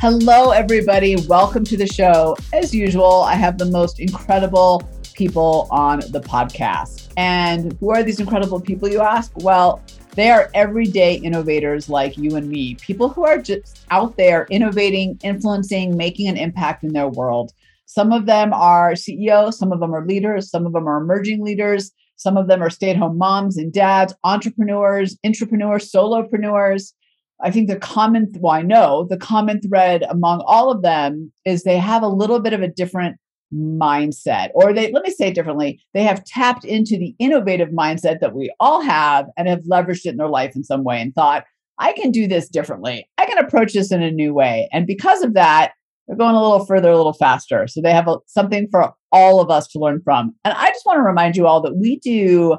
[0.00, 1.16] Hello, everybody.
[1.28, 2.34] Welcome to the show.
[2.54, 7.12] As usual, I have the most incredible people on the podcast.
[7.18, 9.30] And who are these incredible people, you ask?
[9.36, 9.82] Well,
[10.14, 15.18] they are everyday innovators like you and me, people who are just out there innovating,
[15.22, 17.52] influencing, making an impact in their world.
[17.84, 21.44] Some of them are CEOs, some of them are leaders, some of them are emerging
[21.44, 26.94] leaders, some of them are stay at home moms and dads, entrepreneurs, intrapreneurs, solopreneurs.
[27.42, 31.62] I think the common, well, I know the common thread among all of them is
[31.62, 33.16] they have a little bit of a different
[33.52, 38.20] mindset, or they, let me say it differently, they have tapped into the innovative mindset
[38.20, 41.14] that we all have and have leveraged it in their life in some way and
[41.14, 41.44] thought,
[41.78, 43.08] I can do this differently.
[43.16, 44.68] I can approach this in a new way.
[44.72, 45.72] And because of that,
[46.06, 47.66] they're going a little further, a little faster.
[47.66, 50.34] So they have a, something for all of us to learn from.
[50.44, 52.58] And I just want to remind you all that we do,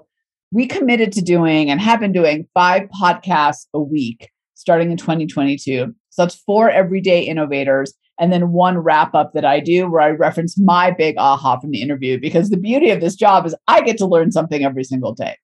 [0.52, 4.31] we committed to doing and have been doing five podcasts a week
[4.62, 5.94] starting in 2022.
[6.10, 7.94] So that's four everyday innovators.
[8.20, 11.72] And then one wrap up that I do where I reference my big aha from
[11.72, 14.84] the interview because the beauty of this job is I get to learn something every
[14.84, 15.38] single day.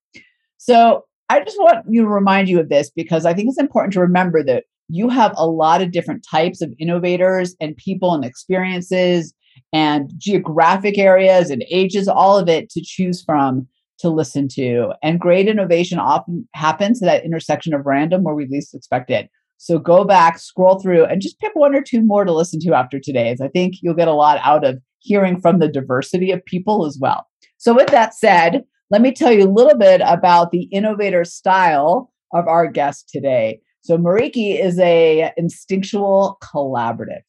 [0.57, 3.93] So I just want you to remind you of this because I think it's important
[3.93, 8.23] to remember that you have a lot of different types of innovators and people and
[8.23, 9.33] experiences
[9.73, 13.67] and geographic areas and ages, all of it to choose from
[13.99, 14.93] to listen to.
[15.01, 19.29] And great innovation often happens at that intersection of random where we least expect it.
[19.57, 22.73] So go back, scroll through, and just pick one or two more to listen to
[22.73, 23.41] after today's.
[23.41, 26.97] I think you'll get a lot out of hearing from the diversity of people as
[27.01, 27.25] well.
[27.57, 32.13] So, with that said, let me tell you a little bit about the innovator style
[32.33, 33.59] of our guest today.
[33.81, 37.21] So, Mariki is a instinctual collaborative.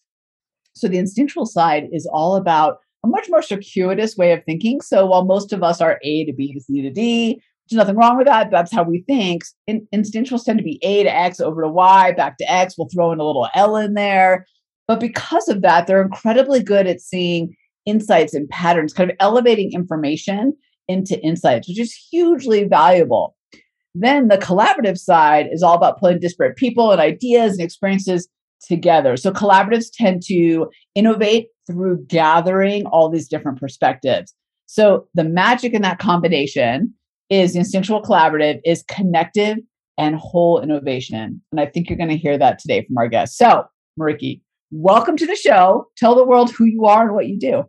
[0.75, 4.81] So, the instinctual side is all about a much more circuitous way of thinking.
[4.81, 7.97] So while most of us are A to B to C to D, there's nothing
[7.97, 8.51] wrong with that.
[8.51, 9.43] That's how we think.
[9.67, 12.77] In, instinctuals tend to be A to X over to Y, back to X.
[12.77, 14.47] We'll throw in a little L in there.
[14.87, 17.55] But because of that, they're incredibly good at seeing
[17.85, 20.55] insights and patterns, kind of elevating information
[20.89, 23.37] into insights, which is hugely valuable.
[23.95, 28.29] Then the collaborative side is all about putting disparate people and ideas and experiences
[28.67, 29.17] together.
[29.17, 34.35] So collaboratives tend to innovate through gathering all these different perspectives.
[34.67, 36.95] So the magic in that combination
[37.31, 39.59] is instinctual collaborative is connective
[39.99, 41.43] and whole innovation.
[41.53, 43.37] And I think you're going to hear that today from our guest.
[43.37, 43.65] So,
[44.01, 44.41] Mariki,
[44.71, 45.87] welcome to the show.
[45.97, 47.65] Tell the world who you are and what you do.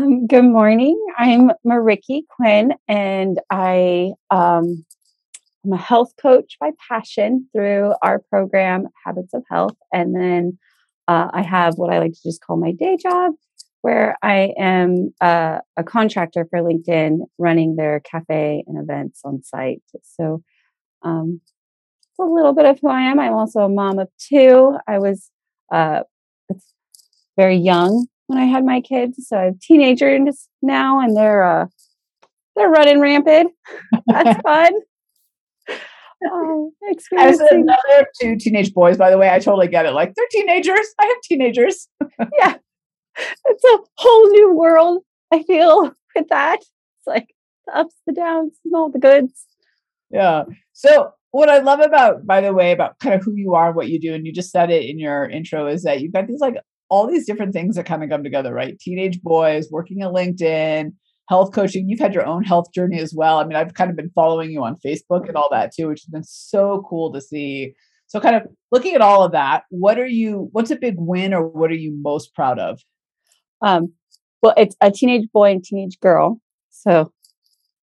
[0.00, 0.98] Um, good morning.
[1.18, 4.86] I'm Mariki Quinn, and I um,
[5.64, 9.76] I'm a health coach by passion through our program, Habits of Health.
[9.92, 10.58] And then
[11.08, 13.32] uh, I have what I like to just call my day job,
[13.82, 19.82] where I am uh, a contractor for LinkedIn running their cafe and events on site.
[20.02, 20.42] So
[21.02, 21.40] um,
[21.98, 23.18] it's a little bit of who I am.
[23.18, 24.76] I'm also a mom of two.
[24.86, 25.30] I was
[25.72, 26.02] uh,
[27.36, 31.66] very young when I had my kids, so I have teenagers now, and they're uh,
[32.54, 33.52] they're running rampant.
[34.06, 34.72] That's fun
[36.30, 37.26] oh, excuse me.
[37.26, 39.92] As another two teenage boys, by the way, I totally get it.
[39.92, 40.86] Like they're teenagers.
[40.98, 41.88] I have teenagers.
[42.38, 42.56] yeah,
[43.46, 45.02] it's a whole new world.
[45.32, 46.58] I feel with that.
[46.60, 47.28] It's like
[47.66, 49.46] the ups, the downs, and all the goods.
[50.10, 50.44] Yeah.
[50.72, 53.88] So what I love about, by the way, about kind of who you are, what
[53.88, 56.40] you do, and you just said it in your intro, is that you've got these
[56.40, 56.56] like
[56.88, 58.78] all these different things that kind of come together, right?
[58.78, 60.92] Teenage boys working at LinkedIn,
[61.32, 61.88] health coaching.
[61.88, 63.38] You've had your own health journey as well.
[63.38, 66.02] I mean, I've kind of been following you on Facebook and all that too, which
[66.02, 67.72] has been so cool to see.
[68.06, 70.50] So, kind of looking at all of that, what are you?
[70.52, 72.80] What's a big win, or what are you most proud of?
[73.62, 73.94] Um,
[74.42, 76.38] well, it's a teenage boy and teenage girl.
[76.68, 77.10] So,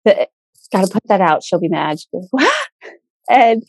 [0.07, 0.29] got
[0.73, 1.43] to put that out.
[1.43, 1.99] She'll be mad.
[1.99, 2.47] She'll be
[3.29, 3.65] and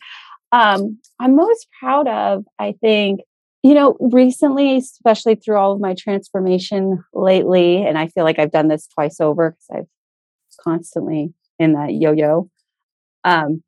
[0.52, 3.22] um, I'm most proud of, I think,
[3.64, 8.52] you know, recently, especially through all of my transformation lately, and I feel like I've
[8.52, 9.88] done this twice over because I've
[10.62, 12.50] constantly in that yo-yo,
[13.24, 13.62] um,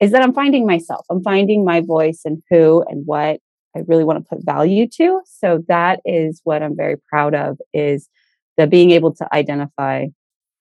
[0.00, 1.04] is that I'm finding myself.
[1.10, 3.38] I'm finding my voice and who and what
[3.76, 5.20] I really want to put value to.
[5.26, 8.08] So that is what I'm very proud of is
[8.56, 10.06] the being able to identify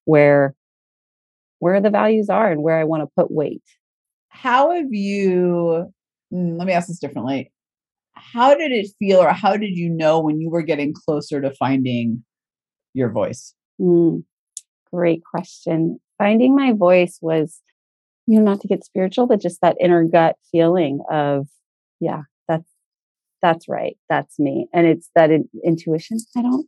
[0.04, 0.56] where
[1.60, 3.64] where the values are and where I want to put weight.
[4.28, 5.94] How have you?
[6.32, 7.50] Hmm, let me ask this differently
[8.16, 11.52] how did it feel or how did you know when you were getting closer to
[11.52, 12.24] finding
[12.94, 13.54] your voice?
[13.82, 14.24] Mm,
[14.92, 16.00] great question.
[16.18, 17.60] Finding my voice was,
[18.28, 21.48] you know, not to get spiritual, but just that inner gut feeling of,
[22.00, 22.70] yeah, that's
[23.42, 26.18] that's right, that's me, and it's that in, intuition.
[26.38, 26.68] I don't.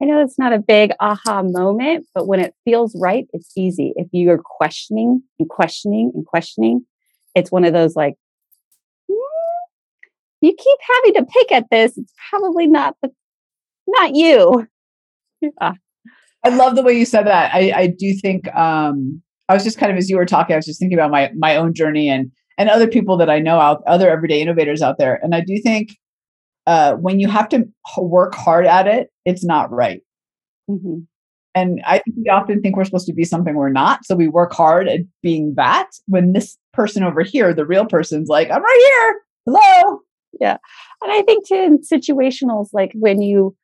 [0.00, 3.92] I know it's not a big aha moment, but when it feels right, it's easy.
[3.94, 6.84] If you are questioning and questioning and questioning,
[7.36, 8.14] it's one of those like,
[10.42, 11.96] you keep having to pick at this.
[11.96, 13.10] It's probably not the,
[13.86, 14.66] not you.
[15.40, 15.72] Yeah.
[16.44, 17.54] I love the way you said that.
[17.54, 20.56] I, I do think um, I was just kind of as you were talking, I
[20.56, 23.60] was just thinking about my my own journey and and other people that I know
[23.60, 25.20] out, other everyday innovators out there.
[25.22, 25.96] And I do think
[26.66, 27.64] uh, when you have to
[27.96, 30.02] work hard at it, it's not right.
[30.68, 31.00] Mm-hmm.
[31.54, 34.04] And I think we often think we're supposed to be something we're not.
[34.04, 38.28] So we work hard at being that when this person over here, the real person's
[38.28, 39.20] like, I'm right here.
[39.46, 40.00] Hello
[40.40, 40.56] yeah.
[41.02, 43.56] And i think too instinctuals like when you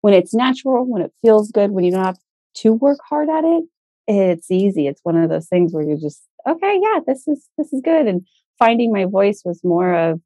[0.00, 2.18] when it's natural when it feels good when you don't have
[2.56, 3.64] to work hard at it
[4.08, 4.86] it's easy.
[4.86, 8.06] It's one of those things where you're just okay yeah this is this is good.
[8.06, 8.26] And
[8.58, 10.20] finding my voice was more of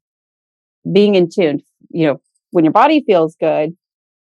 [0.91, 2.21] being in tune you know
[2.51, 3.69] when your body feels good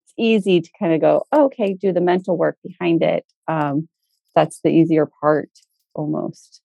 [0.04, 3.24] it's easy to kind of go okay do the mental work behind it.
[3.48, 3.88] Um
[4.34, 5.50] that's the easier part
[5.94, 6.62] almost.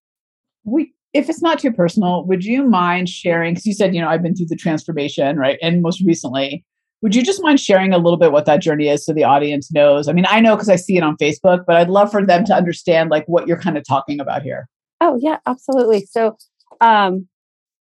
[0.64, 3.54] We if it's not too personal, would you mind sharing?
[3.54, 5.58] Because you said, you know, I've been through the transformation, right?
[5.62, 6.64] And most recently,
[7.02, 9.72] would you just mind sharing a little bit what that journey is so the audience
[9.72, 10.08] knows?
[10.08, 12.46] I mean, I know because I see it on Facebook, but I'd love for them
[12.46, 14.68] to understand like what you're kind of talking about here.
[15.02, 16.06] Oh, yeah, absolutely.
[16.06, 16.38] So,
[16.82, 17.28] um,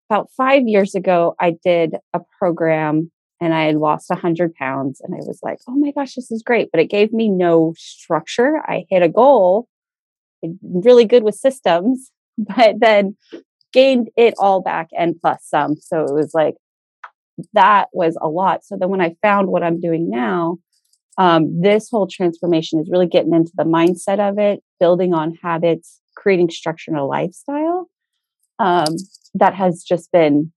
[0.10, 5.02] about five years ago, I did a program and I had lost 100 pounds.
[5.02, 6.70] And I was like, oh my gosh, this is great.
[6.72, 8.62] But it gave me no structure.
[8.66, 9.68] I hit a goal,
[10.62, 13.16] really good with systems, but then
[13.74, 15.76] gained it all back and plus some.
[15.76, 16.56] So it was like
[17.54, 18.64] that was a lot.
[18.66, 20.58] So then when I found what I'm doing now,
[21.18, 26.00] um, this whole transformation is really getting into the mindset of it, building on habits,
[26.16, 27.90] creating structure in a lifestyle.
[28.60, 28.96] Um,
[29.34, 30.52] that has just been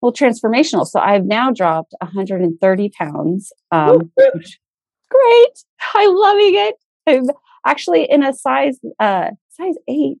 [0.00, 0.86] well transformational.
[0.86, 3.52] So I've now dropped 130 pounds.
[3.70, 5.64] Um, great,
[5.94, 6.74] I'm loving it.
[7.06, 7.30] I'm
[7.66, 10.18] actually in a size uh, size eight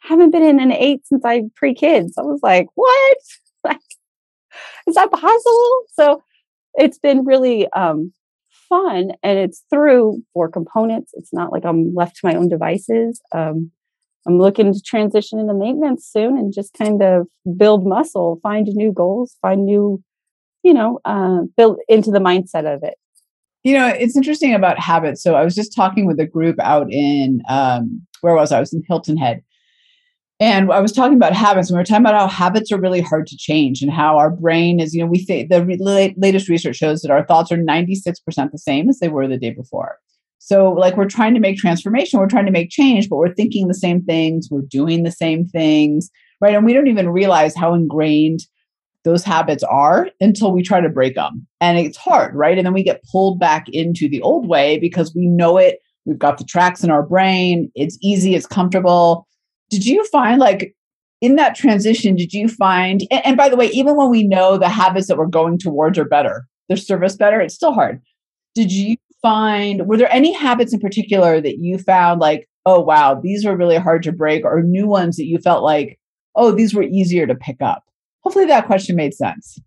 [0.00, 2.14] haven't been in an eight since I pre kids.
[2.18, 3.16] I was like, what?
[3.64, 3.80] Like,
[4.86, 5.82] is that possible?
[5.94, 6.22] So
[6.74, 8.12] it's been really um,
[8.68, 11.10] fun and it's through four components.
[11.14, 13.20] It's not like I'm left to my own devices.
[13.32, 13.72] Um,
[14.26, 18.92] I'm looking to transition into maintenance soon and just kind of build muscle, find new
[18.92, 20.02] goals, find new,
[20.62, 22.94] you know, uh, build into the mindset of it.
[23.64, 25.22] You know, it's interesting about habits.
[25.22, 28.58] So I was just talking with a group out in, um, where was I?
[28.58, 29.42] I was in Hilton Head
[30.40, 33.00] and I was talking about habits, and we were talking about how habits are really
[33.00, 36.48] hard to change, and how our brain is, you know, we think the re- latest
[36.48, 38.14] research shows that our thoughts are 96%
[38.52, 39.98] the same as they were the day before.
[40.38, 43.66] So, like, we're trying to make transformation, we're trying to make change, but we're thinking
[43.66, 46.08] the same things, we're doing the same things,
[46.40, 46.54] right?
[46.54, 48.40] And we don't even realize how ingrained
[49.04, 51.46] those habits are until we try to break them.
[51.60, 52.56] And it's hard, right?
[52.56, 55.80] And then we get pulled back into the old way because we know it.
[56.04, 57.72] We've got the tracks in our brain.
[57.74, 59.27] It's easy, it's comfortable
[59.70, 60.74] did you find like
[61.20, 64.56] in that transition did you find and, and, by the way even when we know
[64.56, 68.00] the habits that we're going towards are better they service better it's still hard.
[68.54, 73.14] Did you find were there any habits in particular that you found like oh wow
[73.20, 75.98] these were really hard to break or new ones that you felt like
[76.34, 77.84] oh these were easier to pick up?
[78.22, 79.58] Hopefully that question made sense.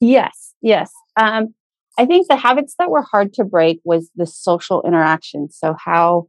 [0.00, 0.92] Yes yes.
[1.16, 1.54] Um,
[1.98, 5.50] i think the habits that were hard to break was the social interaction.
[5.50, 6.28] So how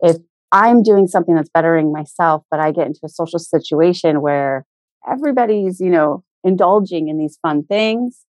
[0.00, 0.16] if
[0.52, 4.64] I'm doing something that's bettering myself, but I get into a social situation where
[5.10, 8.24] everybody's, you know, indulging in these fun things,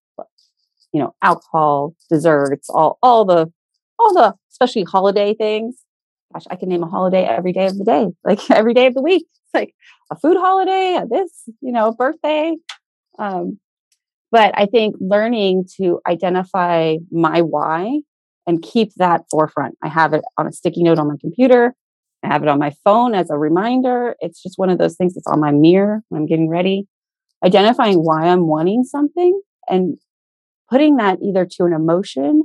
[0.92, 3.52] you know, alcohol, desserts, all all the
[3.98, 5.84] all the especially holiday things.
[6.34, 8.94] Gosh, I can name a holiday every day of the day, like every day of
[8.94, 9.26] the week.
[9.32, 9.74] It's like
[10.12, 12.56] a food holiday, a this, you know, birthday.
[13.18, 13.60] Um,
[14.32, 18.02] but I think learning to identify my why
[18.46, 19.76] and keep that forefront.
[19.84, 21.76] I have it on a sticky note on my computer.
[22.24, 24.16] I have it on my phone as a reminder.
[24.20, 26.88] It's just one of those things that's on my mirror when I'm getting ready.
[27.44, 29.98] Identifying why I'm wanting something and
[30.70, 32.44] putting that either to an emotion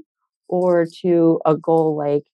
[0.48, 2.24] or to a goal like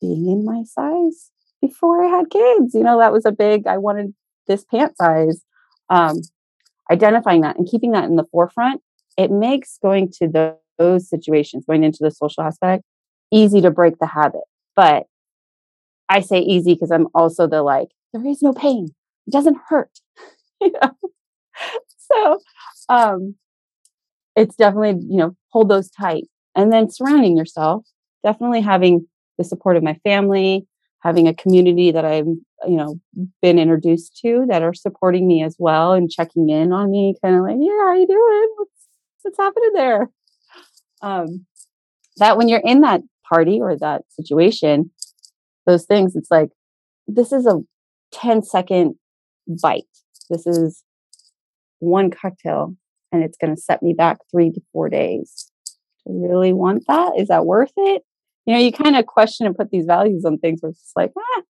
[0.00, 2.74] being in my size before I had kids.
[2.74, 4.14] You know, that was a big, I wanted
[4.46, 5.42] this pant size.
[5.88, 6.20] Um,
[6.90, 8.82] identifying that and keeping that in the forefront,
[9.16, 12.84] it makes going to the, those situations, going into the social aspect,
[13.30, 14.42] easy to break the habit.
[14.76, 15.06] But
[16.10, 18.88] I say easy because I'm also the like, there is no pain.
[19.28, 19.90] It doesn't hurt.
[20.62, 20.92] you know?
[21.98, 22.38] so
[22.88, 23.34] um
[24.36, 26.24] it's definitely you know hold those tight
[26.54, 27.84] and then surrounding yourself
[28.24, 29.06] definitely having
[29.38, 30.66] the support of my family
[31.02, 33.00] having a community that i've you know
[33.42, 37.36] been introduced to that are supporting me as well and checking in on me kind
[37.36, 38.70] of like yeah how you doing what's
[39.22, 40.10] what's happening there
[41.02, 41.46] um
[42.18, 44.90] that when you're in that party or that situation
[45.70, 46.50] those things it's like
[47.06, 47.60] this is a
[48.12, 48.94] 10 second
[49.62, 49.84] bite
[50.28, 50.84] this is
[51.80, 52.76] one cocktail
[53.12, 55.50] and it's going to set me back three to four days.
[56.06, 57.14] Do I really want that?
[57.18, 58.02] Is that worth it?
[58.46, 60.96] You know, you kind of question and put these values on things where it's just
[60.96, 61.42] like, ah,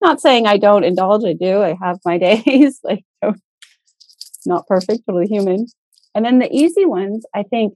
[0.00, 1.62] not saying I don't indulge, I do.
[1.62, 3.04] I have my days, like,
[4.46, 5.66] not perfect, totally human.
[6.14, 7.74] And then the easy ones, I think,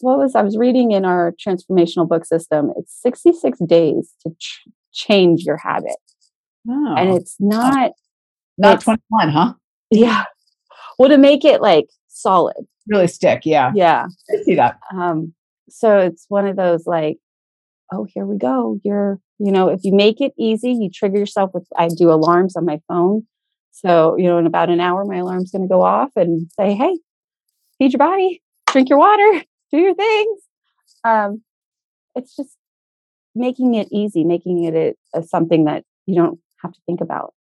[0.00, 2.72] what was I was reading in our transformational book system?
[2.76, 4.30] It's 66 days to
[4.92, 5.96] change your habit.
[6.68, 6.94] Oh.
[6.96, 7.92] And it's not,
[8.58, 9.54] not it's, 21, huh?
[9.90, 10.24] Yeah.
[10.98, 12.56] Well, to make it like solid.
[12.88, 13.42] Really stick.
[13.44, 13.72] Yeah.
[13.74, 14.06] Yeah.
[14.30, 14.78] I see that.
[14.94, 15.34] Um,
[15.68, 17.18] so it's one of those like,
[17.92, 18.78] oh, here we go.
[18.84, 22.56] You're, you know, if you make it easy, you trigger yourself with, I do alarms
[22.56, 23.26] on my phone.
[23.72, 26.74] So, you know, in about an hour, my alarm's going to go off and say,
[26.74, 26.98] hey,
[27.78, 28.42] feed your body,
[28.72, 30.40] drink your water, do your things.
[31.04, 31.42] Um,
[32.14, 32.56] it's just
[33.34, 37.34] making it easy, making it a, a, something that you don't have to think about.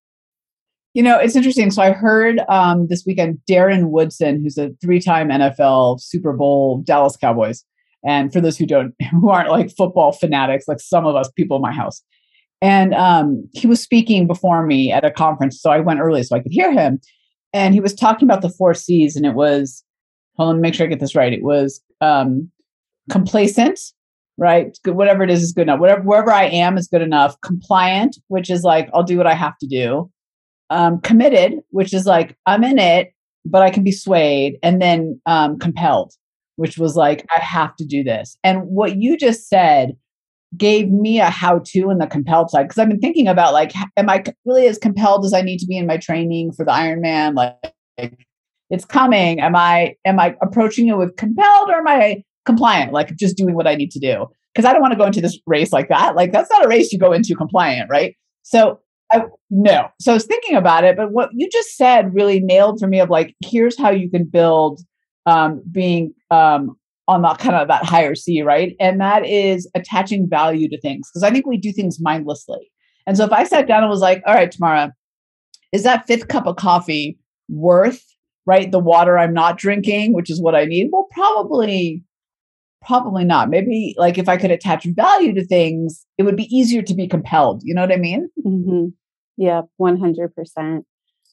[0.94, 1.70] You know, it's interesting.
[1.70, 7.16] So I heard um, this weekend Darren Woodson, who's a three-time NFL Super Bowl Dallas
[7.16, 7.64] Cowboys,
[8.04, 11.56] and for those who don't, who aren't like football fanatics, like some of us people
[11.56, 12.02] in my house,
[12.60, 16.36] and um, he was speaking before me at a conference, so I went early so
[16.36, 17.00] I could hear him,
[17.52, 19.84] and he was talking about the four C's, and it was,
[20.36, 21.32] hold on, make sure I get this right.
[21.32, 22.50] It was um,
[23.10, 23.80] complacent,
[24.38, 24.78] right?
[24.84, 25.80] Whatever it is is good enough.
[25.80, 27.38] Whatever wherever I am is good enough.
[27.42, 30.10] Compliant, which is like I'll do what I have to do
[30.70, 33.12] um, committed, which is like I'm in it,
[33.44, 36.12] but I can be swayed, and then um, compelled,
[36.56, 38.36] which was like I have to do this.
[38.44, 39.96] And what you just said
[40.56, 43.72] gave me a how to in the compelled side because I've been thinking about like,
[43.96, 46.72] am I really as compelled as I need to be in my training for the
[46.72, 47.34] Ironman?
[47.34, 48.16] Like,
[48.70, 49.40] it's coming.
[49.40, 52.92] Am I am I approaching it with compelled or am I compliant?
[52.92, 55.20] Like just doing what I need to do because I don't want to go into
[55.20, 56.16] this race like that.
[56.16, 58.16] Like that's not a race you go into compliant, right?
[58.42, 58.80] So
[59.12, 59.88] I, no.
[60.00, 63.00] So I was thinking about it, but what you just said really nailed for me
[63.00, 64.80] of like, here's how you can build
[65.26, 66.76] um, being um,
[67.06, 68.74] on that kind of that higher C, right?
[68.80, 71.08] And that is attaching value to things.
[71.10, 72.70] Because I think we do things mindlessly.
[73.06, 74.92] And so if I sat down and was like, all right, Tamara,
[75.72, 78.02] is that fifth cup of coffee worth,
[78.44, 78.70] right?
[78.70, 80.88] The water I'm not drinking, which is what I need?
[80.92, 82.02] Well, probably
[82.84, 83.50] probably not.
[83.50, 87.06] Maybe like if I could attach value to things, it would be easier to be
[87.06, 87.62] compelled.
[87.64, 88.28] You know what I mean?
[88.44, 88.86] Mm-hmm.
[89.36, 90.84] Yeah, one hundred percent.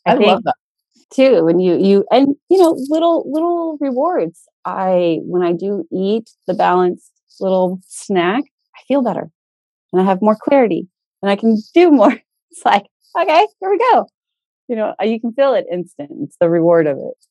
[0.05, 0.55] I love that
[1.11, 1.47] too.
[1.47, 4.41] And you you and you know little little rewards.
[4.65, 8.43] I when I do eat the balanced little snack,
[8.75, 9.29] I feel better,
[9.91, 10.87] and I have more clarity,
[11.21, 12.15] and I can do more.
[12.51, 12.85] It's like
[13.19, 14.07] okay, here we go.
[14.69, 16.09] You know, you can feel it instant.
[16.21, 17.25] It's the reward of it.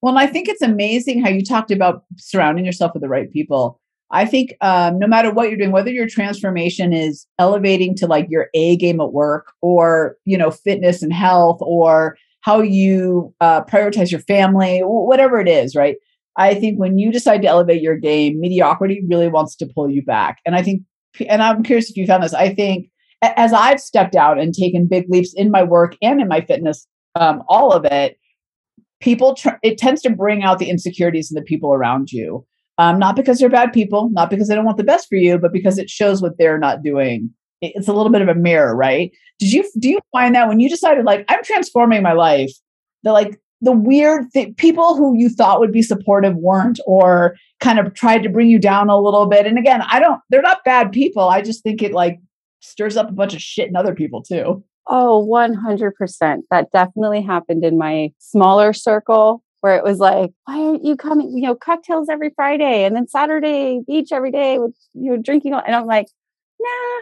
[0.00, 3.80] Well, I think it's amazing how you talked about surrounding yourself with the right people.
[4.10, 8.26] I think um, no matter what you're doing, whether your transformation is elevating to like
[8.30, 13.64] your A game at work or, you know, fitness and health or how you uh,
[13.64, 15.96] prioritize your family, whatever it is, right?
[16.36, 20.02] I think when you decide to elevate your game, mediocrity really wants to pull you
[20.02, 20.38] back.
[20.46, 20.82] And I think,
[21.28, 22.88] and I'm curious if you found this, I think
[23.20, 26.86] as I've stepped out and taken big leaps in my work and in my fitness,
[27.16, 28.16] um, all of it,
[29.00, 32.44] people tr- it tends to bring out the insecurities in the people around you.
[32.78, 35.36] Um, not because they're bad people not because they don't want the best for you
[35.36, 37.30] but because it shows what they're not doing.
[37.60, 39.10] It's a little bit of a mirror right?
[39.38, 42.52] Did you do you find that when you decided like i'm transforming my life
[43.02, 47.80] the like the weird th- people who you thought would be supportive weren't or kind
[47.80, 49.46] of tried to bring you down a little bit?
[49.46, 51.28] And again i don't they're not bad people.
[51.28, 52.20] I just think it like
[52.60, 56.42] stirs up a bunch of shit in other people too Oh, 100%.
[56.50, 61.36] That definitely happened in my smaller circle where it was like, why aren't you coming?
[61.36, 65.52] You know, cocktails every Friday and then Saturday beach every day with you know drinking.
[65.54, 66.06] And I'm like,
[66.60, 67.00] nah,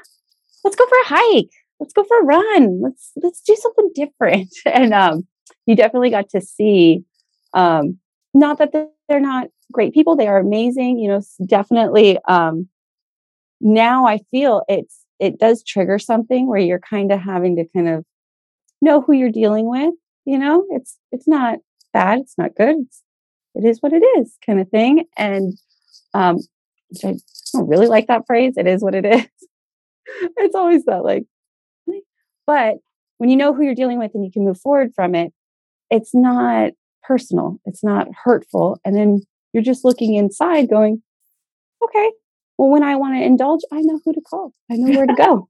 [0.64, 1.50] let's go for a hike.
[1.78, 2.80] Let's go for a run.
[2.82, 4.52] Let's let's do something different.
[4.66, 5.26] And um,
[5.66, 7.04] you definitely got to see,
[7.54, 7.98] um,
[8.34, 10.16] not that they're not great people.
[10.16, 10.98] They are amazing.
[10.98, 12.18] You know, definitely.
[12.26, 12.68] Um,
[13.60, 17.88] now I feel it's it does trigger something where you're kind of having to kind
[17.88, 18.04] of
[18.82, 19.94] know who you're dealing with
[20.24, 21.58] you know it's it's not
[21.92, 23.02] bad it's not good it's,
[23.54, 25.54] it is what it is kind of thing and
[26.14, 26.38] um
[27.04, 27.14] i
[27.52, 29.26] don't really like that phrase it is what it is
[30.36, 31.24] it's always that like
[32.46, 32.76] but
[33.18, 35.32] when you know who you're dealing with and you can move forward from it
[35.90, 36.72] it's not
[37.06, 38.80] personal, it's not hurtful.
[38.84, 41.02] And then you're just looking inside going,
[41.82, 42.10] okay,
[42.58, 45.14] well, when I want to indulge, I know who to call, I know where to
[45.14, 45.48] go.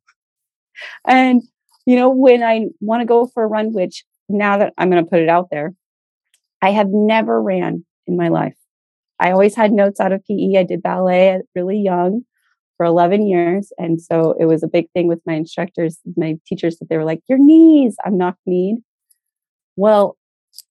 [1.06, 1.42] and,
[1.86, 5.04] you know, when I want to go for a run, which now that I'm going
[5.04, 5.74] to put it out there,
[6.62, 8.56] I have never ran in my life.
[9.18, 10.58] I always had notes out of PE.
[10.58, 12.22] I did ballet at really young
[12.76, 13.72] for 11 years.
[13.78, 17.04] And so it was a big thing with my instructors, my teachers, that they were
[17.04, 18.78] like, Your knees, I'm not kneed.
[19.76, 20.16] Well,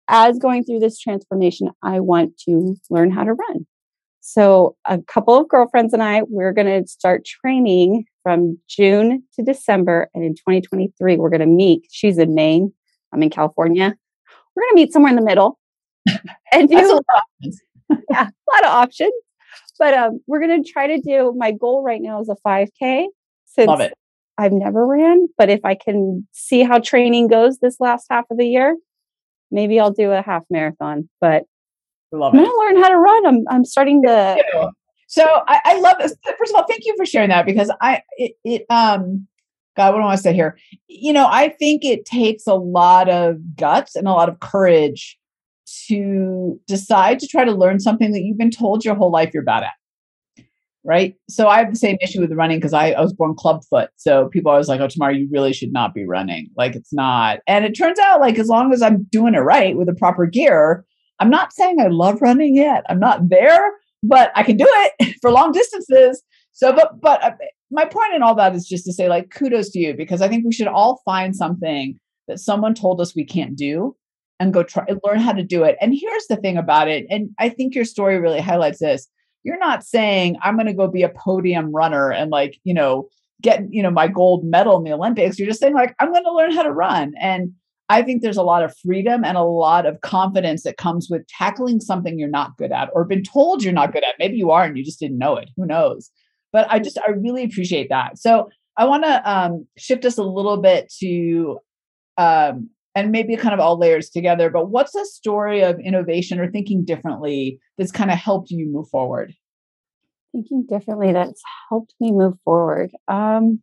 [0.07, 3.64] as going through this transformation, I want to learn how to run.
[4.27, 9.43] So a couple of girlfriends and I, we're going to start training from June to
[9.43, 10.09] December.
[10.15, 11.85] And in 2023, we're going to meet.
[11.91, 12.73] She's in Maine.
[13.13, 13.95] I'm in California.
[14.55, 15.59] We're going to meet somewhere in the middle
[16.51, 16.75] and do
[18.09, 19.13] yeah, a lot of options.
[19.77, 23.05] But um, we're going to try to do my goal right now is a 5K.
[23.45, 23.93] Since Love it.
[24.39, 28.39] I've never ran, but if I can see how training goes this last half of
[28.39, 28.75] the year,
[29.51, 31.09] maybe I'll do a half marathon.
[31.21, 31.43] But
[32.17, 33.25] Love I'm going to learn how to run.
[33.25, 34.71] I'm, I'm starting to.
[35.07, 36.15] So I, I love this.
[36.37, 39.27] First of all, thank you for sharing that because I, it, it um,
[39.75, 40.57] God, what do I want to say here?
[40.87, 45.17] You know, I think it takes a lot of guts and a lot of courage
[45.87, 49.43] to decide to try to learn something that you've been told your whole life you're
[49.43, 50.45] bad at.
[50.83, 51.15] Right.
[51.27, 53.89] So I have the same issue with running because I, I, was born clubfoot.
[53.95, 56.47] So people always like, oh, Tamara, you really should not be running.
[56.55, 57.39] Like it's not.
[57.47, 60.27] And it turns out, like, as long as I'm doing it right with the proper
[60.27, 60.85] gear,
[61.19, 62.83] I'm not saying I love running yet.
[62.89, 63.71] I'm not there,
[64.03, 66.21] but I can do it for long distances.
[66.51, 67.31] So, but, but uh,
[67.71, 70.27] my point in all that is just to say, like, kudos to you because I
[70.27, 73.95] think we should all find something that someone told us we can't do
[74.39, 75.77] and go try and learn how to do it.
[75.81, 79.07] And here's the thing about it, and I think your story really highlights this.
[79.43, 83.07] You're not saying I'm going to go be a podium runner and like, you know,
[83.41, 85.37] get, you know, my gold medal in the Olympics.
[85.37, 87.13] You're just saying like I'm going to learn how to run.
[87.19, 87.53] And
[87.87, 91.27] I think there's a lot of freedom and a lot of confidence that comes with
[91.27, 94.15] tackling something you're not good at or been told you're not good at.
[94.17, 95.49] Maybe you are and you just didn't know it.
[95.55, 96.09] Who knows?
[96.51, 98.17] But I just I really appreciate that.
[98.17, 101.59] So I want to um, shift us a little bit to
[102.17, 104.49] um, and maybe kind of all layers together.
[104.49, 108.87] But what's a story of innovation or thinking differently that's kind of helped you move
[108.89, 109.33] forward?
[110.31, 112.91] Thinking differently that's helped me move forward.
[113.07, 113.59] Um,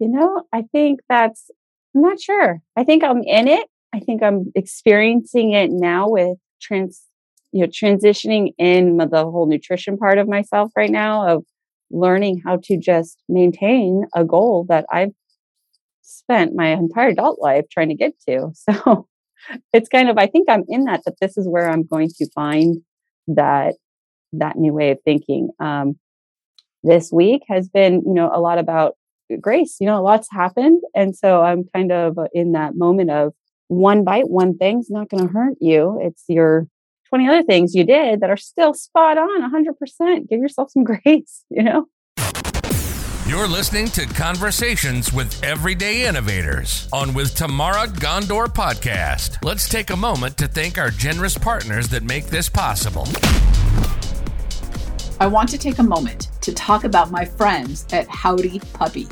[0.00, 1.50] you know, I think that's,
[1.94, 2.60] I'm not sure.
[2.76, 3.66] I think I'm in it.
[3.92, 7.02] I think I'm experiencing it now with trans,
[7.52, 11.44] you know, transitioning in the whole nutrition part of myself right now of
[11.90, 15.10] learning how to just maintain a goal that I've
[16.02, 18.52] spent my entire adult life trying to get to.
[18.72, 19.06] So
[19.72, 22.30] it's kind of I think I'm in that that this is where I'm going to
[22.34, 22.82] find
[23.26, 23.74] that
[24.34, 25.48] that new way of thinking.
[25.58, 25.98] Um,
[26.82, 28.96] this week has been, you know, a lot about
[29.40, 29.76] grace.
[29.80, 33.32] You know, lots happened, and so I'm kind of in that moment of
[33.68, 36.00] one bite, one thing's not going to hurt you.
[36.02, 36.66] It's your
[37.08, 40.28] 20 other things you did that are still spot on 100%.
[40.28, 41.86] Give yourself some grace, you know?
[43.26, 49.44] You're listening to Conversations with Everyday Innovators on With Tamara Ghandour podcast.
[49.44, 53.06] Let's take a moment to thank our generous partners that make this possible.
[55.20, 59.06] I want to take a moment to talk about my friends at Howdy Puppy.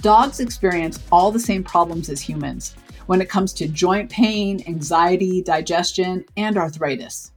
[0.00, 5.42] Dogs experience all the same problems as humans when it comes to joint pain, anxiety,
[5.42, 7.32] digestion, and arthritis.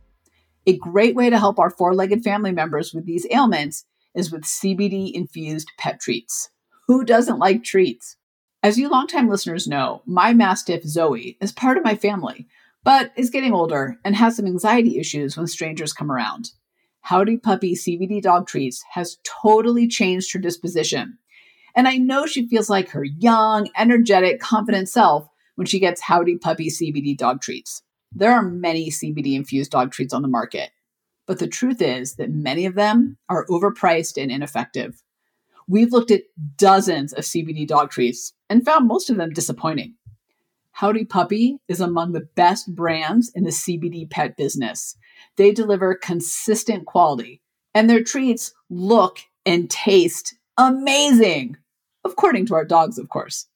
[0.65, 3.83] A great way to help our four legged family members with these ailments
[4.15, 6.51] is with CBD infused pet treats.
[6.87, 8.15] Who doesn't like treats?
[8.61, 12.47] As you longtime listeners know, my Mastiff Zoe is part of my family,
[12.85, 16.51] but is getting older and has some anxiety issues when strangers come around.
[17.01, 21.17] Howdy Puppy CBD dog treats has totally changed her disposition.
[21.75, 26.37] And I know she feels like her young, energetic, confident self when she gets Howdy
[26.37, 27.81] Puppy CBD dog treats.
[28.11, 30.69] There are many CBD infused dog treats on the market,
[31.25, 35.01] but the truth is that many of them are overpriced and ineffective.
[35.67, 36.23] We've looked at
[36.57, 39.95] dozens of CBD dog treats and found most of them disappointing.
[40.73, 44.97] Howdy Puppy is among the best brands in the CBD pet business.
[45.37, 47.41] They deliver consistent quality,
[47.73, 51.57] and their treats look and taste amazing,
[52.03, 53.47] according to our dogs, of course.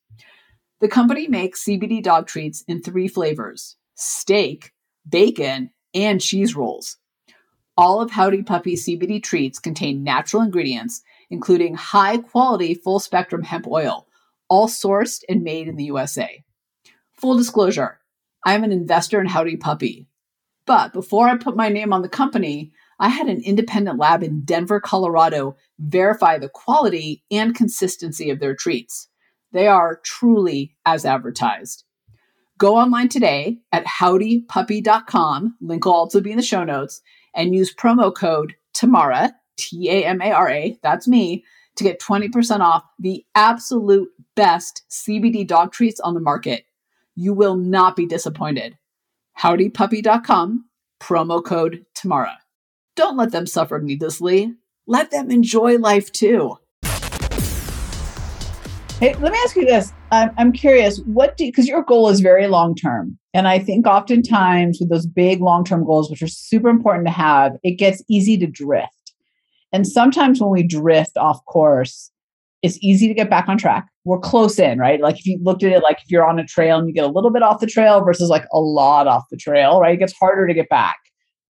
[0.80, 4.74] The company makes CBD dog treats in three flavors steak,
[5.10, 6.98] bacon, and cheese rolls.
[7.76, 13.68] All of Howdy Puppy CBD treats contain natural ingredients, including high quality full spectrum hemp
[13.68, 14.08] oil,
[14.50, 16.44] all sourced and made in the USA.
[17.14, 18.00] Full disclosure
[18.46, 20.08] I'm an investor in Howdy Puppy.
[20.66, 24.42] But before I put my name on the company, I had an independent lab in
[24.42, 29.08] Denver, Colorado verify the quality and consistency of their treats.
[29.52, 31.84] They are truly as advertised.
[32.58, 35.58] Go online today at howdypuppy.com.
[35.62, 37.02] Link will also be in the show notes
[37.36, 41.44] and use promo code Tamara, T A M A R A, that's me,
[41.76, 46.66] to get 20% off the absolute best CBD dog treats on the market.
[47.16, 48.78] You will not be disappointed.
[49.40, 50.66] Howdypuppy.com,
[51.00, 52.40] promo code Tamara.
[52.98, 54.56] Don't let them suffer needlessly.
[54.88, 56.58] Let them enjoy life too.
[59.00, 59.94] Hey, let me ask you this.
[60.12, 63.20] I'm, I'm curious, what do because your goal is very long term.
[63.36, 67.12] And I think oftentimes with those big long term goals, which are super important to
[67.12, 69.14] have, it gets easy to drift.
[69.72, 72.10] And sometimes when we drift off course,
[72.64, 73.88] it's easy to get back on track.
[74.06, 75.00] We're close in, right?
[75.00, 77.04] Like if you looked at it like if you're on a trail and you get
[77.04, 79.94] a little bit off the trail versus like a lot off the trail, right?
[79.94, 80.98] It gets harder to get back.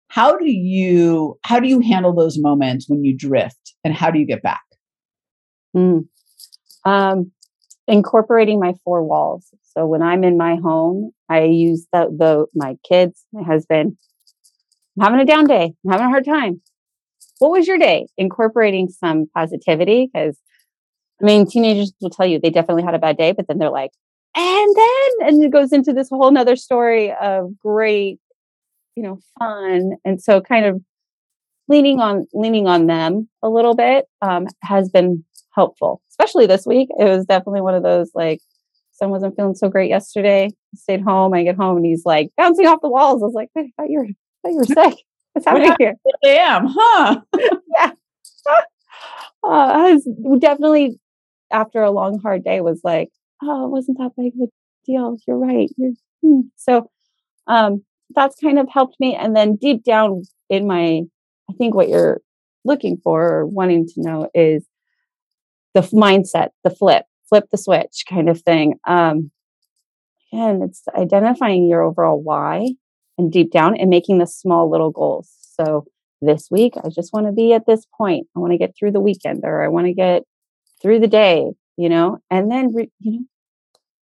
[0.10, 4.19] How do you how do you handle those moments when you drift and how do
[4.19, 4.62] you get back?
[5.76, 6.08] Mm.
[6.84, 7.32] Um,
[7.88, 9.48] incorporating my four walls.
[9.78, 13.98] So when I'm in my home, I use the, the my kids, my husband.
[14.98, 15.74] I'm having a down day.
[15.86, 16.62] I'm having a hard time.
[17.38, 18.08] What was your day?
[18.17, 20.38] Incorporating some positivity because
[21.22, 23.69] I mean, teenagers will tell you they definitely had a bad day, but then they're
[23.69, 23.91] like,
[24.36, 28.19] and then, and it goes into this whole nother story of great,
[28.99, 29.93] you know, fun.
[30.03, 30.81] And so kind of
[31.69, 35.23] leaning on, leaning on them a little bit um, has been
[35.55, 36.89] helpful, especially this week.
[36.99, 38.41] It was definitely one of those like,
[38.91, 40.47] son wasn't feeling so great yesterday.
[40.47, 41.33] I stayed home.
[41.33, 43.23] I get home and he's like bouncing off the walls.
[43.23, 44.99] I was like, I thought you were, I thought you were sick.
[45.31, 45.95] What's happening here?
[46.25, 47.21] I am, huh?
[47.75, 47.91] yeah.
[49.41, 50.05] Uh, has
[50.39, 50.99] definitely
[51.49, 53.07] after a long hard day was like,
[53.41, 54.51] oh, it wasn't that big of a
[54.85, 55.15] deal.
[55.25, 55.69] You're right.
[55.77, 56.41] You're, hmm.
[56.57, 56.89] So
[57.47, 57.85] um,
[58.15, 59.15] that's kind of helped me.
[59.15, 61.02] And then deep down in my,
[61.50, 62.22] I think what you're
[62.65, 64.65] looking for or wanting to know is
[65.74, 68.76] the mindset, the flip, flip the switch kind of thing.
[68.88, 69.32] Um,
[70.32, 72.74] and it's identifying your overall why
[73.17, 75.30] and deep down and making the small little goals.
[75.60, 75.86] So
[76.22, 78.28] this week, I just want to be at this point.
[78.36, 80.24] I want to get through the weekend or I want to get
[80.82, 83.26] through the day, you know, and then, re- you know,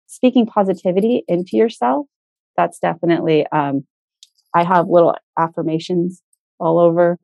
[0.08, 2.08] speaking positivity into yourself.
[2.58, 3.86] That's definitely, um,
[4.54, 6.22] I have little affirmations
[6.60, 7.18] all over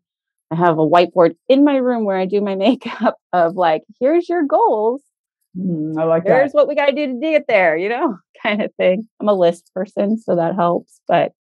[0.51, 4.29] I have a whiteboard in my room where I do my makeup of like, here's
[4.29, 5.01] your goals.
[5.57, 6.55] Mm, I like here's that.
[6.55, 9.07] what we got to do to get there, you know, kind of thing.
[9.19, 11.01] I'm a list person, so that helps.
[11.07, 11.31] But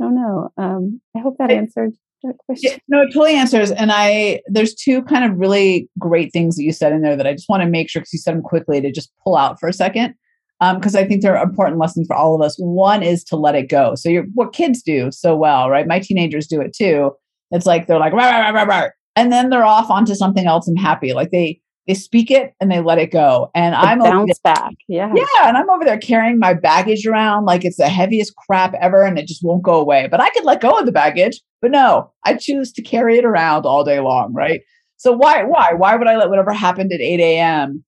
[0.00, 0.50] I don't know.
[0.56, 2.80] Um, I hope that answered that question.
[2.88, 3.70] No, it totally answers.
[3.70, 7.26] And I, there's two kind of really great things that you said in there that
[7.26, 9.60] I just want to make sure because you said them quickly to just pull out
[9.60, 10.14] for a second.
[10.60, 12.56] Because um, I think they're important lessons for all of us.
[12.58, 13.94] One is to let it go.
[13.94, 15.86] So you're what kids do so well, right?
[15.86, 17.12] My teenagers do it too
[17.50, 20.68] it's like they're like, rah, rah, rah, rah, and then they're off onto something else
[20.68, 21.12] and happy.
[21.12, 23.50] Like they they speak it and they let it go.
[23.54, 24.74] And the I'm bounce there, back.
[24.88, 25.10] Yeah.
[25.14, 25.48] Yeah.
[25.48, 29.18] And I'm over there carrying my baggage around like it's the heaviest crap ever and
[29.18, 30.06] it just won't go away.
[30.10, 31.40] But I could let go of the baggage.
[31.62, 34.34] But no, I choose to carry it around all day long.
[34.34, 34.60] Right.
[34.98, 37.84] So why, why, why would I let whatever happened at 8 a.m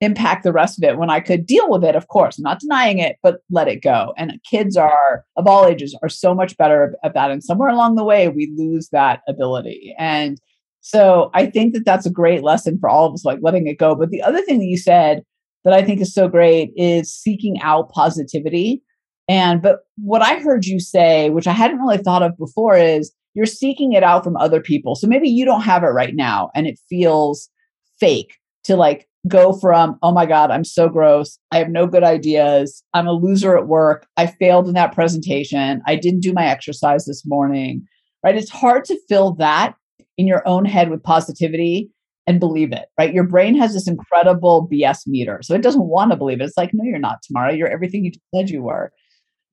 [0.00, 2.60] impact the rest of it when I could deal with it, of course, I'm not
[2.60, 4.12] denying it, but let it go.
[4.16, 7.30] And kids are of all ages are so much better at that.
[7.30, 9.94] And somewhere along the way, we lose that ability.
[9.98, 10.40] And
[10.82, 13.78] so I think that that's a great lesson for all of us, like letting it
[13.78, 13.94] go.
[13.94, 15.22] But the other thing that you said
[15.64, 18.82] that I think is so great is seeking out positivity.
[19.28, 23.12] And, but what I heard you say, which I hadn't really thought of before, is
[23.34, 24.94] you're seeking it out from other people.
[24.94, 27.50] So maybe you don't have it right now and it feels
[27.98, 31.38] fake to like go from, oh my God, I'm so gross.
[31.50, 32.82] I have no good ideas.
[32.94, 34.06] I'm a loser at work.
[34.16, 35.82] I failed in that presentation.
[35.86, 37.86] I didn't do my exercise this morning,
[38.22, 38.36] right?
[38.36, 39.74] It's hard to fill that
[40.16, 41.90] in your own head with positivity
[42.26, 43.14] and believe it, right?
[43.14, 45.40] Your brain has this incredible BS meter.
[45.42, 46.44] So it doesn't want to believe it.
[46.44, 47.56] It's like, no, you're not Tamara.
[47.56, 48.92] You're everything you said you were.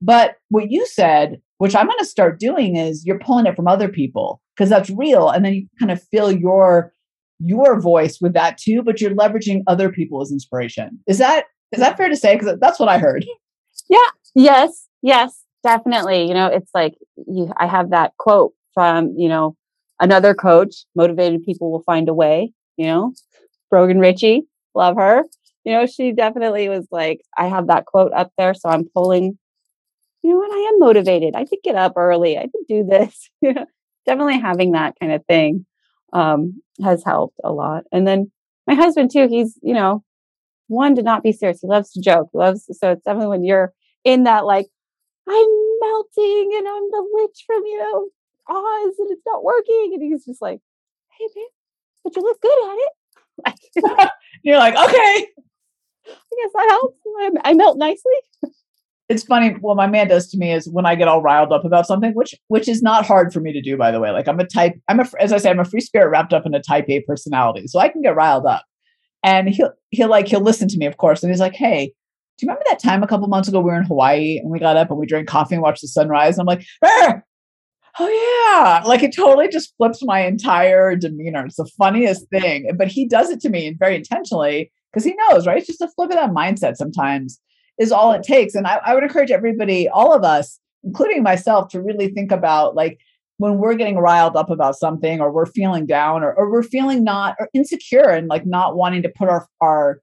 [0.01, 3.67] But what you said, which I'm going to start doing, is you're pulling it from
[3.67, 5.29] other people because that's real.
[5.29, 6.92] And then you kind of fill your
[7.43, 10.99] your voice with that too, but you're leveraging other people as inspiration.
[11.07, 12.35] Is that is that fair to say?
[12.35, 13.25] Because that's what I heard.
[13.89, 13.97] Yeah.
[14.35, 14.87] Yes.
[15.01, 15.43] Yes.
[15.63, 16.27] Definitely.
[16.27, 16.95] You know, it's like
[17.27, 17.51] you.
[17.57, 19.55] I have that quote from you know
[19.99, 20.85] another coach.
[20.95, 22.53] Motivated people will find a way.
[22.77, 23.13] You know,
[23.69, 24.43] Brogan Ritchie.
[24.75, 25.23] Love her.
[25.63, 29.37] You know, she definitely was like, I have that quote up there, so I'm pulling.
[30.23, 30.51] You know what?
[30.51, 31.35] I am motivated.
[31.35, 32.37] I could get up early.
[32.37, 33.29] I could do this.
[34.05, 35.65] definitely having that kind of thing
[36.13, 37.83] um, has helped a lot.
[37.91, 38.31] And then
[38.67, 40.03] my husband too, he's, you know,
[40.67, 41.61] one to not be serious.
[41.61, 42.29] He loves to joke.
[42.31, 44.67] He loves so it's definitely when you're in that like,
[45.27, 45.47] I'm
[45.81, 48.09] melting and I'm the witch from, you know,
[48.49, 49.91] Oz and it's not working.
[49.93, 50.59] And he's just like,
[51.17, 51.45] Hey babe,
[52.03, 54.09] but you look good at it.
[54.43, 55.27] you're like, okay.
[56.05, 56.97] I guess that helps.
[57.43, 58.13] I melt nicely.
[59.09, 59.49] It's funny.
[59.59, 62.13] What my man does to me is when I get all riled up about something,
[62.13, 64.11] which which is not hard for me to do, by the way.
[64.11, 66.45] Like I'm a type, I'm a as I say, I'm a free spirit wrapped up
[66.45, 68.63] in a type A personality, so I can get riled up.
[69.23, 71.93] And he'll he'll like he'll listen to me, of course, and he's like, "Hey,
[72.37, 74.59] do you remember that time a couple months ago we were in Hawaii and we
[74.59, 76.65] got up and we drank coffee and watched the sunrise?" And I'm like!
[77.99, 78.07] "Oh
[78.53, 81.45] yeah!" Like it totally just flips my entire demeanor.
[81.45, 85.45] It's the funniest thing, but he does it to me very intentionally because he knows,
[85.45, 85.57] right?
[85.57, 87.39] It's just a flip of that mindset sometimes
[87.79, 88.55] is all it takes.
[88.55, 92.75] And I, I would encourage everybody, all of us, including myself, to really think about
[92.75, 92.99] like
[93.37, 97.03] when we're getting riled up about something or we're feeling down or, or we're feeling
[97.03, 100.01] not or insecure and like not wanting to put our our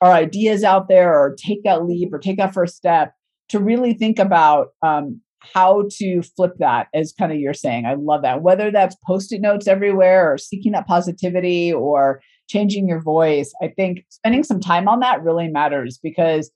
[0.00, 3.12] our ideas out there or take that leap or take that first step
[3.50, 7.94] to really think about um, how to flip that as kind of you're saying i
[7.94, 13.52] love that whether that's post-it notes everywhere or seeking that positivity or changing your voice
[13.62, 16.50] i think spending some time on that really matters because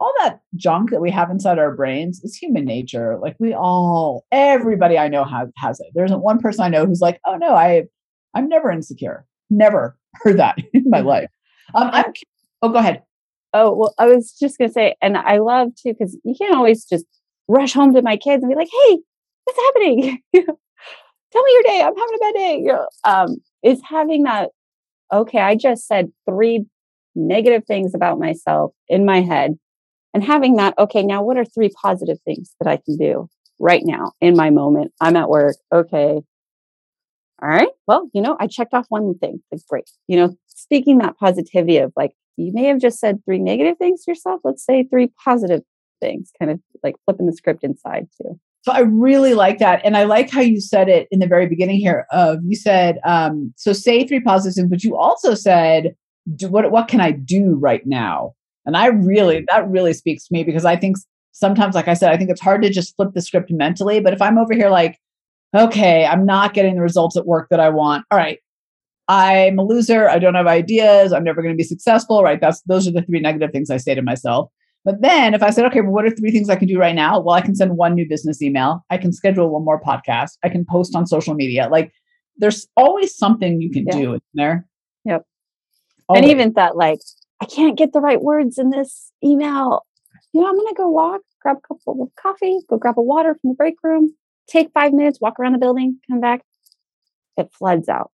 [0.00, 3.18] all that junk that we have inside our brains is human nature.
[3.20, 5.88] Like we all, everybody I know has has it.
[5.94, 7.84] There isn't one person I know who's like, oh no, I
[8.34, 9.26] I'm never insecure.
[9.50, 11.08] Never heard that in my mm-hmm.
[11.08, 11.30] life.
[11.74, 12.12] Um, I'm
[12.62, 13.02] oh go ahead.
[13.54, 16.84] Oh well, I was just gonna say, and I love too because you can't always
[16.84, 17.06] just
[17.48, 18.98] rush home to my kids and be like, hey,
[19.44, 20.22] what's happening?
[21.30, 21.82] Tell me your day.
[21.82, 22.58] I'm having a bad day.
[22.58, 24.50] You know, um, is having that.
[25.12, 26.66] Okay, I just said three
[27.14, 29.58] negative things about myself in my head
[30.14, 33.82] and having that, okay, now what are three positive things that I can do right
[33.84, 34.92] now in my moment?
[35.00, 35.56] I'm at work.
[35.72, 36.20] Okay.
[37.40, 37.68] All right.
[37.86, 39.42] Well, you know, I checked off one thing.
[39.52, 39.90] Like, great.
[40.08, 44.04] You know, speaking that positivity of like, you may have just said three negative things
[44.04, 44.40] to yourself.
[44.44, 45.62] Let's say three positive
[46.00, 48.38] things, kind of like flipping the script inside too.
[48.62, 49.80] So I really like that.
[49.84, 52.98] And I like how you said it in the very beginning here of you said,
[53.04, 55.94] um, so say three positives, but you also said,
[56.34, 58.34] do, what, what can I do right now?
[58.68, 59.44] And I really, mm-hmm.
[59.48, 60.98] that really speaks to me because I think
[61.32, 63.98] sometimes, like I said, I think it's hard to just flip the script mentally.
[63.98, 64.98] But if I'm over here like,
[65.56, 68.04] okay, I'm not getting the results at work that I want.
[68.10, 68.38] All right.
[69.08, 70.06] I'm a loser.
[70.10, 71.14] I don't have ideas.
[71.14, 72.22] I'm never going to be successful.
[72.22, 72.38] Right.
[72.38, 74.50] That's those are the three negative things I say to myself.
[74.84, 76.94] But then if I said, okay, well, what are three things I can do right
[76.94, 77.18] now?
[77.18, 78.84] Well, I can send one new business email.
[78.90, 80.32] I can schedule one more podcast.
[80.44, 81.68] I can post on social media.
[81.70, 81.90] Like
[82.36, 83.96] there's always something you can yeah.
[83.96, 84.66] do in there.
[85.06, 85.24] Yep.
[86.08, 86.22] Always.
[86.22, 87.00] And even that, like,
[87.40, 89.86] I can't get the right words in this email.
[90.32, 93.02] You know, I'm going to go walk, grab a cup of coffee, go grab a
[93.02, 94.14] water from the break room,
[94.48, 96.42] take five minutes, walk around the building, come back.
[97.36, 98.10] It floods out.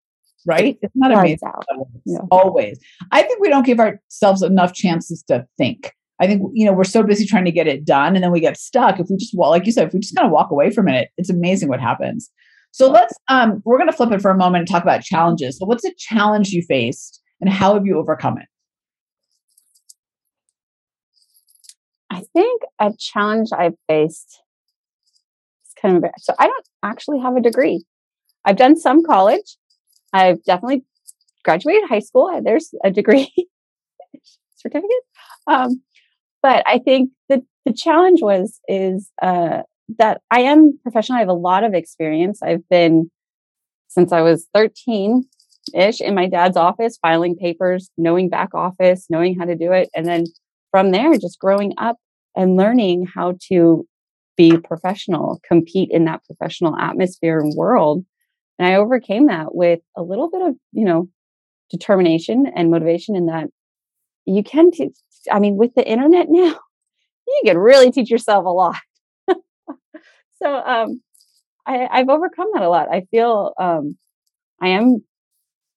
[0.45, 0.77] Right?
[0.81, 1.47] It's not amazing.
[1.47, 1.65] Out.
[2.05, 2.17] Yeah.
[2.29, 2.77] Always.
[3.11, 5.93] I think we don't give ourselves enough chances to think.
[6.19, 8.39] I think, you know, we're so busy trying to get it done and then we
[8.39, 8.99] get stuck.
[8.99, 10.87] If we just, well, like you said, if we just kind of walk away from
[10.87, 12.29] it, it's amazing what happens.
[12.71, 15.57] So let's, um, we're going to flip it for a moment and talk about challenges.
[15.57, 18.47] So what's a challenge you faced and how have you overcome it?
[22.13, 24.39] I think a challenge I've faced
[25.65, 27.83] is kind of so I don't actually have a degree.
[28.45, 29.57] I've done some college.
[30.13, 30.83] I've definitely
[31.43, 32.39] graduated high school.
[32.43, 33.33] There's a degree
[34.55, 34.91] certificate.
[35.47, 35.81] Um,
[36.43, 39.63] but I think the the challenge was is uh,
[39.97, 41.15] that I am professional.
[41.15, 42.43] I have a lot of experience.
[42.43, 43.09] I've been
[43.87, 45.23] since I was 13
[45.73, 49.89] ish in my dad's office, filing papers, knowing back office, knowing how to do it,
[49.95, 50.25] and then
[50.69, 51.97] from there, just growing up
[52.35, 53.87] and learning how to
[54.35, 58.03] be professional, compete in that professional atmosphere and world.
[58.57, 61.09] And I overcame that with a little bit of, you know,
[61.69, 63.49] determination and motivation in that
[64.25, 64.93] you can teach.
[65.31, 66.59] I mean, with the internet now,
[67.27, 68.77] you can really teach yourself a lot.
[69.27, 71.01] so um,
[71.65, 72.89] I, I've overcome that a lot.
[72.91, 73.97] I feel um,
[74.61, 75.03] I am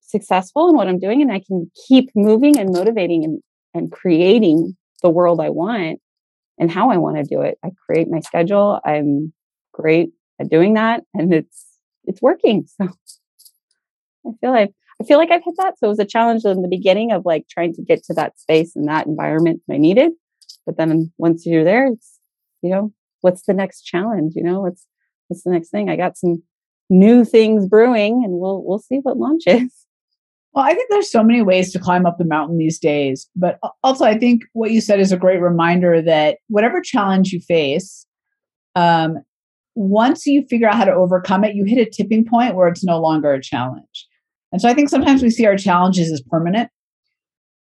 [0.00, 3.40] successful in what I'm doing and I can keep moving and motivating and,
[3.74, 6.00] and creating the world I want
[6.58, 7.58] and how I want to do it.
[7.64, 8.80] I create my schedule.
[8.84, 9.32] I'm
[9.72, 11.64] great at doing that and it's
[12.04, 12.66] it's working.
[12.80, 12.88] So
[14.26, 15.78] I feel like I feel like I've hit that.
[15.78, 18.38] So it was a challenge in the beginning of like trying to get to that
[18.38, 20.12] space and that environment I needed.
[20.64, 22.18] But then once you're there, it's
[22.62, 24.32] you know, what's the next challenge?
[24.34, 24.86] You know, what's
[25.28, 25.88] what's the next thing?
[25.88, 26.42] I got some
[26.88, 29.85] new things brewing and we'll we'll see what launches.
[30.56, 33.28] Well, I think there's so many ways to climb up the mountain these days.
[33.36, 37.40] But also, I think what you said is a great reminder that whatever challenge you
[37.40, 38.06] face,
[38.74, 39.18] um,
[39.74, 42.82] once you figure out how to overcome it, you hit a tipping point where it's
[42.82, 44.06] no longer a challenge.
[44.50, 46.70] And so I think sometimes we see our challenges as permanent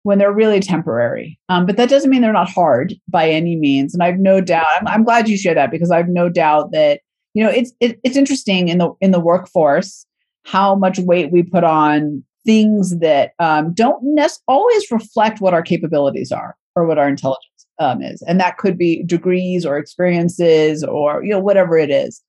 [0.04, 1.40] when they're really temporary.
[1.50, 3.96] Um, but that doesn't mean they're not hard by any means.
[3.96, 4.68] And I've no doubt.
[4.76, 7.02] I'm, I'm glad you share that because I've no doubt that
[7.34, 10.06] you know it's it, it's interesting in the in the workforce
[10.46, 14.04] how much weight we put on things that um, don't
[14.48, 18.78] always reflect what our capabilities are or what our intelligence um, is, and that could
[18.78, 22.22] be degrees or experiences or you know whatever it is.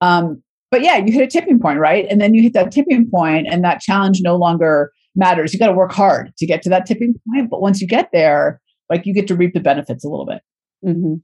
[0.00, 2.06] Um, but yeah, you hit a tipping point, right?
[2.10, 5.52] And then you hit that tipping point, and that challenge no longer matters.
[5.52, 8.10] You got to work hard to get to that tipping point, but once you get
[8.12, 10.42] there, like you get to reap the benefits a little bit.
[10.84, 11.14] Mm-hmm.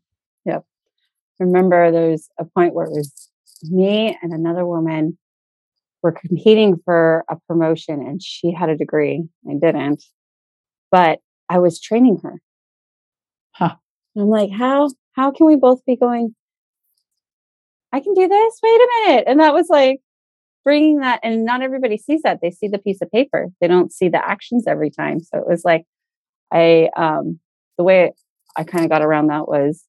[0.46, 0.64] Yep.
[1.38, 3.30] Remember, there's a point where it was
[3.62, 5.18] me and another woman
[6.04, 9.24] were competing for a promotion, and she had a degree.
[9.48, 10.04] I didn't,
[10.92, 12.40] but I was training her.
[13.52, 13.76] Huh.
[14.16, 16.34] I'm like, how how can we both be going?
[17.90, 18.60] I can do this.
[18.62, 20.00] Wait a minute, and that was like
[20.62, 21.20] bringing that.
[21.22, 22.40] And not everybody sees that.
[22.42, 23.48] They see the piece of paper.
[23.60, 25.20] They don't see the actions every time.
[25.20, 25.84] So it was like,
[26.52, 27.40] I um
[27.78, 28.12] the way
[28.58, 29.84] I kind of got around that was,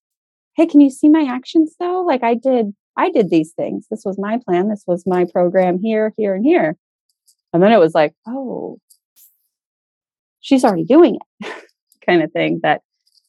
[0.56, 2.04] hey, can you see my actions though?
[2.04, 3.88] Like I did, I did these things.
[3.90, 4.70] This was my plan.
[4.70, 6.78] This was my program here, here, and here.
[7.54, 8.80] And then it was like, oh,
[10.42, 11.54] she's already doing it,
[12.06, 12.60] kind of thing.
[12.64, 12.82] That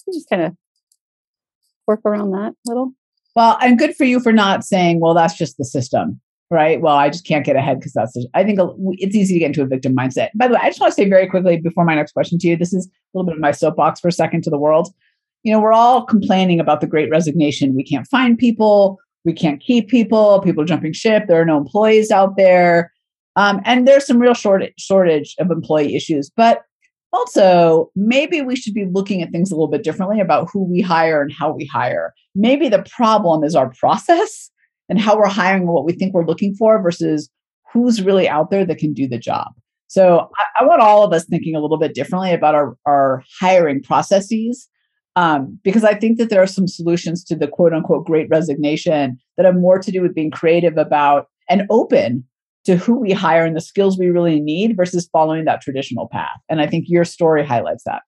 [0.07, 0.57] you just kind of
[1.87, 2.92] work around that little.
[3.35, 6.81] Well, and good for you for not saying, well, that's just the system, right?
[6.81, 8.59] Well, I just can't get ahead because that's, I think
[8.94, 10.31] it's easy to get into a victim mindset.
[10.35, 12.48] By the way, I just want to say very quickly before my next question to
[12.48, 14.88] you, this is a little bit of my soapbox for a second to the world.
[15.42, 17.74] You know, we're all complaining about the great resignation.
[17.74, 21.59] We can't find people, we can't keep people, people are jumping ship, there are no
[21.59, 22.93] employees out there.
[23.35, 26.31] Um, and there's some real shortage shortage of employee issues.
[26.35, 26.62] But
[27.12, 30.81] also, maybe we should be looking at things a little bit differently about who we
[30.81, 32.15] hire and how we hire.
[32.35, 34.51] Maybe the problem is our process
[34.89, 37.29] and how we're hiring what we think we're looking for versus
[37.73, 39.49] who's really out there that can do the job.
[39.89, 43.25] So I, I want all of us thinking a little bit differently about our, our
[43.41, 44.69] hiring processes
[45.16, 49.18] um, because I think that there are some solutions to the quote unquote great resignation
[49.37, 52.24] that have more to do with being creative about and open
[52.66, 56.38] to who we hire and the skills we really need versus following that traditional path.
[56.48, 58.02] And I think your story highlights that.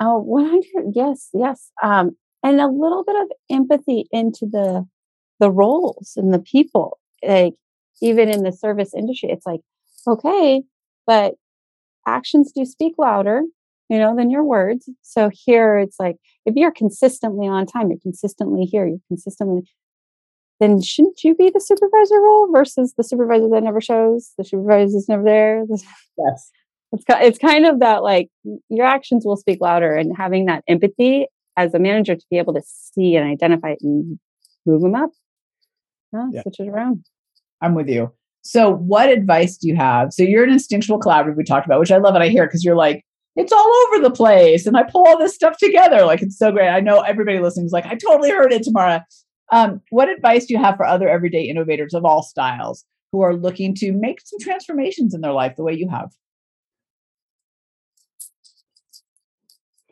[0.00, 0.92] Oh, 100.
[0.94, 1.70] Yes, yes.
[1.82, 4.86] Um, and a little bit of empathy into the
[5.38, 6.98] the roles and the people.
[7.26, 7.54] Like
[8.02, 9.60] even in the service industry, it's like,
[10.06, 10.62] okay,
[11.06, 11.34] but
[12.06, 13.42] actions do speak louder,
[13.90, 14.88] you know, than your words.
[15.02, 19.62] So here it's like if you're consistently on time, you're consistently here, you're consistently
[20.60, 25.08] then shouldn't you be the supervisor role versus the supervisor that never shows, the supervisor's
[25.08, 25.64] never there?
[26.18, 26.50] Yes.
[26.92, 28.28] It's, it's kind of that like
[28.68, 32.52] your actions will speak louder and having that empathy as a manager to be able
[32.52, 34.18] to see and identify it and
[34.66, 35.08] move them up.
[36.12, 36.42] Yeah, yeah.
[36.42, 37.06] switch it around.
[37.62, 38.12] I'm with you.
[38.42, 40.12] So, what advice do you have?
[40.12, 42.22] So, you're an instinctual collaborative we talked about, which I love it.
[42.22, 43.04] I hear because you're like,
[43.36, 46.04] it's all over the place, and I pull all this stuff together.
[46.04, 46.68] Like, it's so great.
[46.68, 49.04] I know everybody listening is like, I totally heard it, Tamara.
[49.52, 53.34] Um, what advice do you have for other everyday innovators of all styles who are
[53.34, 56.10] looking to make some transformations in their life the way you have?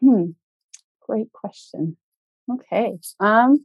[0.01, 0.31] Hmm.
[1.01, 1.96] Great question.
[2.51, 2.98] Okay.
[3.18, 3.64] Um,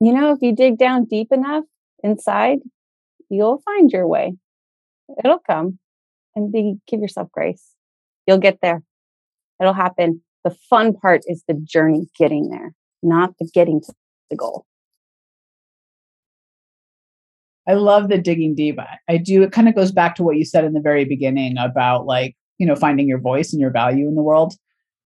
[0.00, 1.64] you know, if you dig down deep enough
[2.02, 2.58] inside,
[3.30, 4.36] you'll find your way.
[5.22, 5.78] It'll come
[6.36, 7.72] and be give yourself grace.
[8.26, 8.82] You'll get there.
[9.60, 10.22] It'll happen.
[10.44, 12.72] The fun part is the journey getting there,
[13.02, 13.92] not the getting to
[14.30, 14.64] the goal.
[17.68, 18.78] I love the digging deep.
[19.08, 19.42] I do.
[19.42, 22.36] It kind of goes back to what you said in the very beginning about like,
[22.58, 24.54] you know, finding your voice and your value in the world.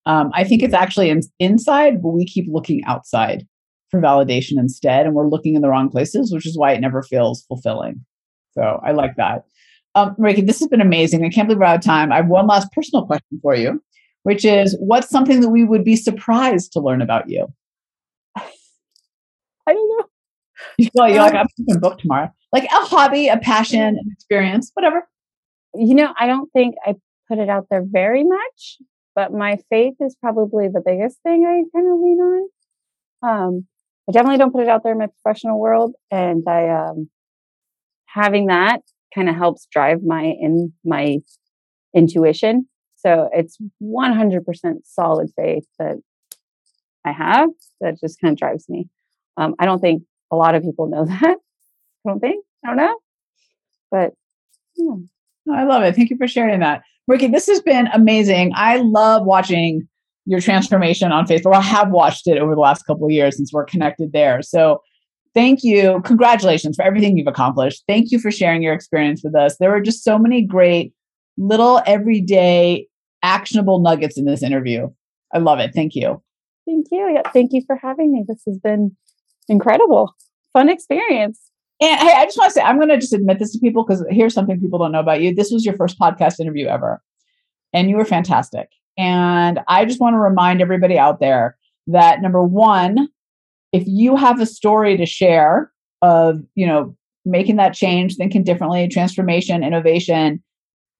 [0.05, 3.47] Um, I think it's actually in, inside, but we keep looking outside
[3.89, 5.05] for validation instead.
[5.05, 8.03] And we're looking in the wrong places, which is why it never feels fulfilling.
[8.53, 9.45] So I like that.
[9.95, 11.25] Um, Reiki, this has been amazing.
[11.25, 12.11] I can't believe we're out of time.
[12.11, 13.81] I have one last personal question for you
[14.23, 17.47] which is what's something that we would be surprised to learn about you?
[18.35, 18.43] I
[19.67, 20.05] don't know.
[20.77, 22.31] You feel like you're like, I'm a book tomorrow.
[22.53, 25.07] Like a hobby, a passion, an experience, whatever.
[25.73, 26.95] You know, I don't think I
[27.27, 28.77] put it out there very much,
[29.15, 32.49] but my faith is probably the biggest thing I kind of lean on.
[33.23, 33.67] Um,
[34.07, 37.09] I definitely don't put it out there in my professional world, and I um,
[38.05, 38.81] having that
[39.13, 41.17] kind of helps drive my in my
[41.93, 42.67] intuition
[43.01, 44.43] so it's 100%
[44.83, 45.97] solid faith that
[47.03, 48.89] I have that just kind of drives me.
[49.37, 51.37] Um, I don't think a lot of people know that.
[52.05, 52.45] I don't think.
[52.63, 52.97] I don't know.
[53.89, 54.13] But
[54.75, 54.95] yeah.
[55.51, 55.95] I love it.
[55.95, 56.83] Thank you for sharing that.
[57.07, 58.51] Ricky, this has been amazing.
[58.55, 59.87] I love watching
[60.25, 61.55] your transformation on Facebook.
[61.55, 64.43] I have watched it over the last couple of years since we're connected there.
[64.43, 64.83] So
[65.33, 66.01] thank you.
[66.05, 67.83] Congratulations for everything you've accomplished.
[67.87, 69.57] Thank you for sharing your experience with us.
[69.57, 70.93] There were just so many great
[71.37, 72.87] little everyday
[73.23, 74.87] actionable nuggets in this interview.
[75.33, 75.71] I love it.
[75.73, 76.21] Thank you.
[76.65, 77.11] Thank you.
[77.13, 78.23] Yeah, thank you for having me.
[78.27, 78.95] This has been
[79.47, 80.13] incredible.
[80.53, 81.39] Fun experience.
[81.81, 83.83] And hey, I just want to say, I'm going to just admit this to people
[83.83, 85.33] because here's something people don't know about you.
[85.33, 87.01] This was your first podcast interview ever,
[87.73, 88.69] and you were fantastic.
[88.97, 91.57] And I just want to remind everybody out there
[91.87, 93.07] that number one,
[93.71, 96.95] if you have a story to share of, you know,
[97.25, 100.43] making that change, thinking differently, transformation, innovation,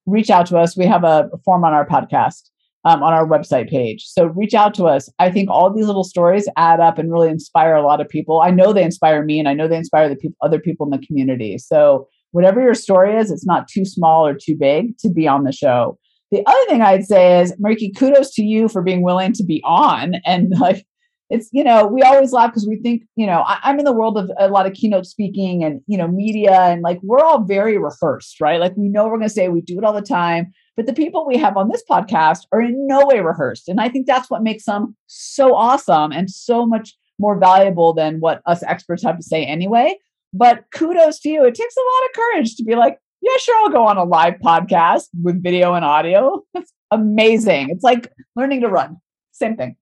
[0.06, 0.78] reach out to us.
[0.78, 2.50] We have a form on our podcast,
[2.86, 4.06] um, on our website page.
[4.06, 5.10] So reach out to us.
[5.20, 8.42] I think all these little stories add up and really inspire a lot of people.
[8.42, 10.92] I know they inspire me and I know they inspire the people, other people in
[10.92, 11.58] the community.
[11.58, 15.44] So whatever your story is, it's not too small or too big to be on
[15.44, 15.98] the show.
[16.32, 19.62] The other thing I'd say is, Mariki, kudos to you for being willing to be
[19.66, 20.86] on and like
[21.32, 23.94] it's you know we always laugh because we think you know I, am in the
[23.94, 27.44] world of a lot of keynote speaking and you know media and like we're all
[27.44, 28.60] very rehearsed right?
[28.60, 30.94] Like we know we're going to say we do it all the time but the
[30.94, 34.30] people we have on this podcast are in no way rehearsed and i think that's
[34.30, 39.16] what makes them so awesome and so much more valuable than what us experts have
[39.16, 39.96] to say anyway.
[40.34, 41.46] But kudos to you.
[41.46, 44.04] It takes a lot of courage to be like yeah sure i'll go on a
[44.04, 46.44] live podcast with video and audio.
[46.54, 47.70] That's amazing.
[47.70, 48.98] It's like learning to run.
[49.32, 49.76] Same thing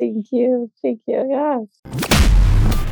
[0.00, 0.70] Thank you.
[0.82, 1.26] Thank you.
[1.30, 2.19] Yes.